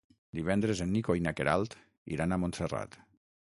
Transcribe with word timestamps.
Divendres 0.37 0.79
en 0.85 0.89
Nico 0.95 1.15
i 1.19 1.21
na 1.27 1.33
Queralt 1.41 1.77
iran 2.17 2.35
a 2.35 2.41
Montserrat. 2.45 2.99